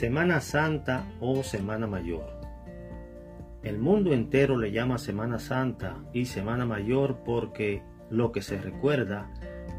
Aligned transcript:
Semana 0.00 0.40
Santa 0.40 1.04
o 1.20 1.42
Semana 1.42 1.86
Mayor. 1.86 2.40
El 3.62 3.78
mundo 3.78 4.14
entero 4.14 4.56
le 4.56 4.72
llama 4.72 4.96
Semana 4.96 5.38
Santa 5.38 5.98
y 6.14 6.24
Semana 6.24 6.64
Mayor 6.64 7.18
porque 7.22 7.82
lo 8.08 8.32
que 8.32 8.40
se 8.40 8.58
recuerda 8.58 9.30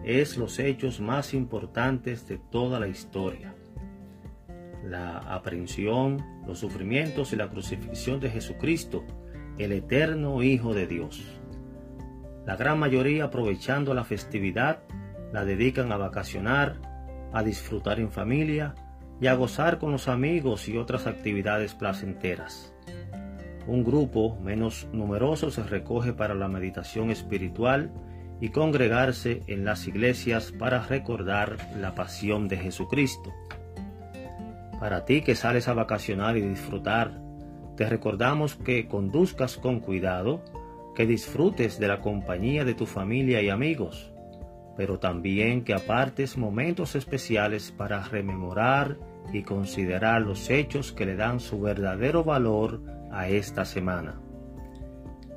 es 0.04 0.38
los 0.38 0.60
hechos 0.60 1.00
más 1.00 1.34
importantes 1.34 2.28
de 2.28 2.38
toda 2.38 2.80
la 2.80 2.88
historia. 2.88 3.56
La 4.86 5.18
aprehensión, 5.18 6.24
los 6.46 6.60
sufrimientos 6.60 7.34
y 7.34 7.36
la 7.36 7.50
crucifixión 7.50 8.20
de 8.20 8.30
Jesucristo, 8.30 9.04
el 9.58 9.72
eterno 9.72 10.44
Hijo 10.44 10.76
de 10.76 10.86
Dios. 10.86 11.42
La 12.46 12.56
gran 12.58 12.78
mayoría 12.78 13.24
aprovechando 13.24 13.96
la 13.96 14.04
festividad 14.04 14.84
la 15.34 15.46
dedican 15.46 15.92
a 15.92 15.98
vacacionar, 15.98 16.80
a 17.34 17.42
disfrutar 17.42 18.00
en 18.00 18.12
familia 18.12 18.76
y 19.22 19.28
a 19.28 19.36
gozar 19.36 19.78
con 19.78 19.92
los 19.92 20.08
amigos 20.08 20.68
y 20.68 20.78
otras 20.78 21.06
actividades 21.06 21.76
placenteras. 21.76 22.74
Un 23.68 23.84
grupo 23.84 24.36
menos 24.42 24.88
numeroso 24.92 25.52
se 25.52 25.62
recoge 25.62 26.12
para 26.12 26.34
la 26.34 26.48
meditación 26.48 27.12
espiritual 27.12 27.92
y 28.42 28.50
congregarse 28.50 29.44
en 29.46 29.64
las 29.64 29.88
iglesias 29.88 30.52
para 30.52 30.82
recordar 30.88 31.58
la 31.78 31.94
pasión 31.94 32.48
de 32.48 32.58
Jesucristo. 32.58 33.32
Para 34.80 35.06
ti 35.06 35.22
que 35.22 35.36
sales 35.36 35.68
a 35.68 35.76
vacacionar 35.76 36.36
y 36.38 36.42
disfrutar, 36.42 37.22
te 37.78 37.88
recordamos 37.88 38.56
que 38.56 38.88
conduzcas 38.88 39.58
con 39.58 39.80
cuidado, 39.80 40.44
que 40.96 41.06
disfrutes 41.06 41.80
de 41.80 41.88
la 41.88 42.02
compañía 42.02 42.66
de 42.66 42.74
tu 42.74 42.88
familia 42.88 43.44
y 43.44 43.50
amigos, 43.50 44.12
pero 44.76 44.98
también 44.98 45.64
que 45.64 45.76
apartes 45.76 46.36
momentos 46.36 46.96
especiales 46.96 47.72
para 47.72 48.02
rememorar 48.04 48.98
y 49.34 49.44
considerar 49.44 50.22
los 50.22 50.50
hechos 50.50 50.92
que 50.92 51.06
le 51.06 51.16
dan 51.16 51.40
su 51.40 51.62
verdadero 51.62 52.24
valor 52.24 52.82
a 53.12 53.28
esta 53.28 53.66
semana. 53.66 54.20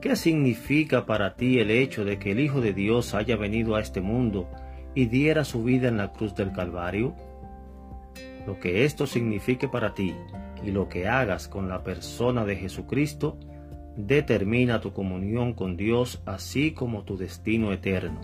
¿Qué 0.01 0.17
significa 0.17 1.07
para 1.07 1.35
ti 1.35 1.61
el 1.61 1.71
hecho 1.71 2.05
de 2.05 2.19
que 2.19 2.33
el 2.33 2.41
Hijo 2.41 2.61
de 2.61 2.75
Dios 2.75 3.15
haya 3.15 3.37
venido 3.37 3.75
a 3.75 3.81
este 3.81 4.01
mundo 4.01 4.51
y 4.95 5.07
diera 5.07 5.45
su 5.45 5.65
vida 5.65 5.89
en 5.89 5.97
la 5.97 6.13
cruz 6.13 6.35
del 6.35 6.53
Calvario? 6.53 7.15
Lo 8.47 8.61
que 8.61 8.85
esto 8.85 9.07
signifique 9.07 9.69
para 9.69 9.95
ti 9.95 10.15
y 10.63 10.71
lo 10.73 10.89
que 10.89 11.09
hagas 11.09 11.49
con 11.49 11.69
la 11.69 11.83
persona 11.83 12.45
de 12.45 12.57
Jesucristo 12.57 13.39
determina 13.97 14.81
tu 14.81 14.93
comunión 14.93 15.55
con 15.55 15.77
Dios 15.77 16.23
así 16.27 16.73
como 16.73 17.05
tu 17.05 17.17
destino 17.17 17.73
eterno. 17.73 18.21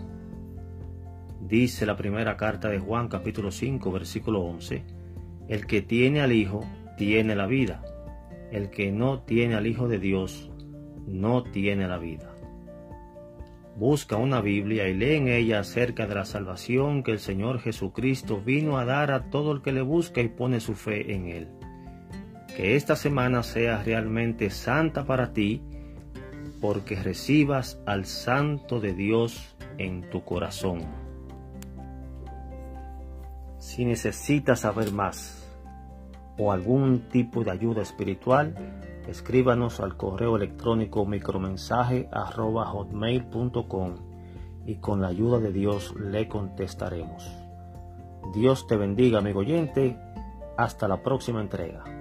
Dice 1.39 1.85
la 1.85 1.97
primera 1.97 2.37
carta 2.37 2.69
de 2.69 2.79
Juan 2.79 3.07
capítulo 3.07 3.51
5 3.51 3.91
versículo 3.91 4.41
11, 4.41 4.83
el 5.51 5.67
que 5.67 5.81
tiene 5.81 6.21
al 6.21 6.31
Hijo 6.31 6.65
tiene 6.97 7.35
la 7.35 7.45
vida, 7.45 7.83
el 8.53 8.69
que 8.69 8.89
no 8.93 9.19
tiene 9.19 9.55
al 9.55 9.67
Hijo 9.67 9.89
de 9.89 9.99
Dios 9.99 10.49
no 11.05 11.43
tiene 11.43 11.89
la 11.89 11.97
vida. 11.97 12.33
Busca 13.75 14.15
una 14.15 14.39
Biblia 14.39 14.87
y 14.87 14.93
lee 14.93 15.15
en 15.15 15.27
ella 15.27 15.59
acerca 15.59 16.07
de 16.07 16.15
la 16.15 16.23
salvación 16.23 17.03
que 17.03 17.11
el 17.11 17.19
Señor 17.19 17.59
Jesucristo 17.59 18.39
vino 18.39 18.77
a 18.77 18.85
dar 18.85 19.11
a 19.11 19.29
todo 19.29 19.51
el 19.51 19.61
que 19.61 19.73
le 19.73 19.81
busca 19.81 20.21
y 20.21 20.29
pone 20.29 20.61
su 20.61 20.73
fe 20.73 21.13
en 21.13 21.27
Él. 21.27 21.49
Que 22.55 22.77
esta 22.77 22.95
semana 22.95 23.43
sea 23.43 23.83
realmente 23.83 24.51
santa 24.51 25.03
para 25.05 25.33
ti, 25.33 25.61
porque 26.61 26.95
recibas 26.95 27.77
al 27.85 28.05
Santo 28.05 28.79
de 28.79 28.93
Dios 28.93 29.57
en 29.77 30.09
tu 30.09 30.23
corazón. 30.23 31.10
Si 33.61 33.85
necesitas 33.85 34.61
saber 34.61 34.91
más 34.91 35.47
o 36.35 36.51
algún 36.51 37.07
tipo 37.09 37.43
de 37.43 37.51
ayuda 37.51 37.83
espiritual, 37.83 38.55
escríbanos 39.07 39.79
al 39.79 39.97
correo 39.97 40.35
electrónico 40.35 41.05
micromensaje 41.05 42.09
hotmail.com 42.11 43.95
y 44.65 44.77
con 44.77 45.01
la 45.01 45.09
ayuda 45.09 45.37
de 45.37 45.51
Dios 45.51 45.93
le 45.95 46.27
contestaremos. 46.27 47.31
Dios 48.33 48.65
te 48.65 48.77
bendiga, 48.77 49.19
amigo 49.19 49.41
oyente. 49.41 49.95
Hasta 50.57 50.87
la 50.87 51.03
próxima 51.03 51.39
entrega. 51.39 52.00